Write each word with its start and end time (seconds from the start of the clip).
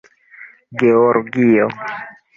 georgio 0.79 1.67